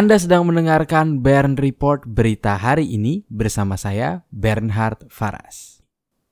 Anda 0.00 0.16
sedang 0.16 0.48
mendengarkan 0.48 1.20
Bern 1.20 1.60
Report 1.60 2.08
berita 2.08 2.56
hari 2.56 2.88
ini 2.88 3.28
bersama 3.28 3.76
saya 3.76 4.24
Bernhard 4.32 5.04
Faras. 5.12 5.84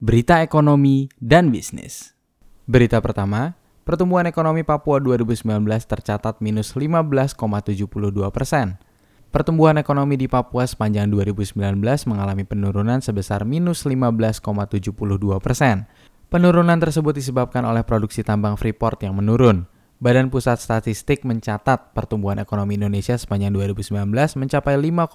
Berita 0.00 0.40
ekonomi 0.40 1.12
dan 1.20 1.52
bisnis. 1.52 2.16
Berita 2.64 3.04
pertama, 3.04 3.60
pertumbuhan 3.84 4.24
ekonomi 4.24 4.64
Papua 4.64 4.96
2019 5.04 5.44
tercatat 5.84 6.40
minus 6.40 6.72
15,72 6.72 7.36
persen. 8.32 8.80
Pertumbuhan 9.28 9.76
ekonomi 9.76 10.16
di 10.16 10.24
Papua 10.24 10.64
sepanjang 10.64 11.12
2019 11.12 11.60
mengalami 12.08 12.48
penurunan 12.48 13.04
sebesar 13.04 13.44
minus 13.44 13.84
15,72 13.84 14.40
persen. 15.44 15.84
Penurunan 16.32 16.80
tersebut 16.80 17.12
disebabkan 17.12 17.68
oleh 17.68 17.84
produksi 17.84 18.24
tambang 18.24 18.56
Freeport 18.56 19.04
yang 19.04 19.20
menurun, 19.20 19.68
Badan 20.00 20.32
Pusat 20.32 20.64
Statistik 20.64 21.28
mencatat 21.28 21.92
pertumbuhan 21.92 22.40
ekonomi 22.40 22.80
Indonesia 22.80 23.20
sepanjang 23.20 23.52
2019 23.52 24.08
mencapai 24.40 24.80
5,02 24.80 25.12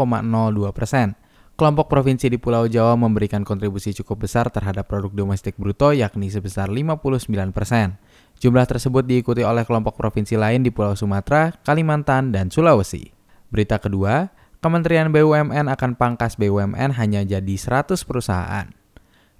persen. 0.77 1.17
Kelompok 1.57 1.89
provinsi 1.89 2.29
di 2.29 2.37
Pulau 2.37 2.69
Jawa 2.69 2.93
memberikan 2.93 3.41
kontribusi 3.41 3.97
cukup 3.97 4.29
besar 4.29 4.53
terhadap 4.53 4.85
produk 4.85 5.09
domestik 5.09 5.57
bruto 5.57 5.89
yakni 5.89 6.29
sebesar 6.29 6.69
59 6.69 7.25
persen. 7.49 7.97
Jumlah 8.37 8.69
tersebut 8.69 9.01
diikuti 9.09 9.41
oleh 9.41 9.65
kelompok 9.65 9.97
provinsi 9.97 10.37
lain 10.37 10.61
di 10.61 10.69
Pulau 10.69 10.93
Sumatera, 10.93 11.49
Kalimantan, 11.65 12.29
dan 12.29 12.53
Sulawesi. 12.53 13.09
Berita 13.49 13.81
kedua, 13.81 14.29
Kementerian 14.61 15.09
BUMN 15.09 15.65
akan 15.65 15.97
pangkas 15.97 16.37
BUMN 16.37 16.93
hanya 16.93 17.25
jadi 17.25 17.55
100 17.57 18.05
perusahaan. 18.05 18.84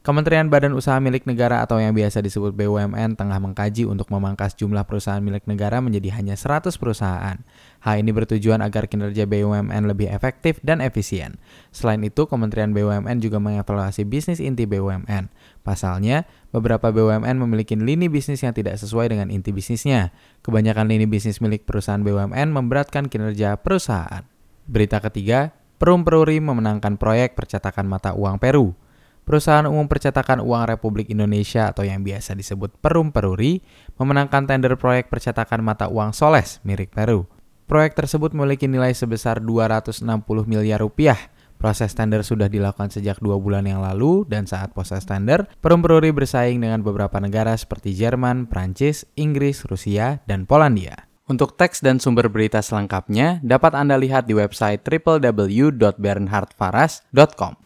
Kementerian 0.05 0.53
Badan 0.53 0.77
Usaha 0.77 1.01
Milik 1.01 1.25
Negara 1.25 1.65
atau 1.65 1.81
yang 1.81 1.97
biasa 1.97 2.21
disebut 2.21 2.53
BUMN 2.53 3.17
tengah 3.17 3.41
mengkaji 3.41 3.89
untuk 3.89 4.13
memangkas 4.13 4.53
jumlah 4.53 4.85
perusahaan 4.85 5.17
milik 5.17 5.49
negara 5.49 5.81
menjadi 5.81 6.13
hanya 6.21 6.37
100 6.37 6.77
perusahaan. 6.77 7.41
Hal 7.81 7.95
ini 7.97 8.13
bertujuan 8.13 8.61
agar 8.61 8.85
kinerja 8.85 9.25
BUMN 9.25 9.89
lebih 9.89 10.13
efektif 10.13 10.61
dan 10.61 10.77
efisien. 10.77 11.41
Selain 11.73 11.97
itu, 12.05 12.29
Kementerian 12.29 12.69
BUMN 12.69 13.17
juga 13.17 13.41
mengevaluasi 13.41 14.05
bisnis 14.05 14.37
inti 14.37 14.69
BUMN. 14.69 15.33
Pasalnya, 15.65 16.29
beberapa 16.53 16.93
BUMN 16.93 17.41
memiliki 17.41 17.73
lini 17.73 18.05
bisnis 18.05 18.45
yang 18.45 18.53
tidak 18.53 18.77
sesuai 18.77 19.09
dengan 19.09 19.33
inti 19.33 19.49
bisnisnya. 19.49 20.13
Kebanyakan 20.45 20.85
lini 20.85 21.09
bisnis 21.09 21.41
milik 21.41 21.65
perusahaan 21.65 22.05
BUMN 22.05 22.53
memberatkan 22.53 23.09
kinerja 23.09 23.57
perusahaan. 23.57 24.21
Berita 24.69 25.01
ketiga, 25.01 25.57
Perum 25.81 26.05
Peruri 26.05 26.37
memenangkan 26.37 27.01
proyek 27.01 27.33
percetakan 27.33 27.89
mata 27.89 28.13
uang 28.13 28.37
Peru. 28.37 28.84
Perusahaan 29.25 29.65
Umum 29.65 29.89
Percetakan 29.89 30.45
Uang 30.45 30.69
Republik 30.69 31.09
Indonesia 31.09 31.73
atau 31.73 31.81
yang 31.81 32.05
biasa 32.05 32.37
disebut 32.37 32.77
Perum 32.77 33.09
Peruri 33.09 33.57
memenangkan 33.97 34.45
tender 34.45 34.77
proyek 34.77 35.09
percetakan 35.09 35.65
mata 35.65 35.89
uang 35.89 36.13
Soles 36.13 36.61
milik 36.61 36.93
Peru. 36.93 37.25
Proyek 37.65 37.97
tersebut 37.97 38.37
memiliki 38.37 38.69
nilai 38.69 38.93
sebesar 38.93 39.41
260 39.41 40.05
miliar 40.45 40.85
rupiah. 40.85 41.17
Proses 41.57 41.97
tender 41.97 42.21
sudah 42.21 42.45
dilakukan 42.45 42.93
sejak 42.93 43.17
dua 43.17 43.41
bulan 43.41 43.65
yang 43.65 43.81
lalu 43.81 44.29
dan 44.29 44.45
saat 44.45 44.77
proses 44.77 45.01
tender, 45.09 45.49
Perum 45.57 45.81
Peruri 45.81 46.13
bersaing 46.13 46.61
dengan 46.61 46.85
beberapa 46.85 47.17
negara 47.17 47.57
seperti 47.57 47.97
Jerman, 47.97 48.45
Prancis, 48.45 49.09
Inggris, 49.17 49.65
Rusia, 49.65 50.21
dan 50.29 50.45
Polandia. 50.45 51.09
Untuk 51.25 51.57
teks 51.57 51.81
dan 51.81 51.97
sumber 51.97 52.29
berita 52.29 52.61
selengkapnya 52.61 53.41
dapat 53.41 53.73
Anda 53.73 53.97
lihat 53.97 54.29
di 54.29 54.37
website 54.37 54.85
www.bernhardfaras.com. 54.85 57.65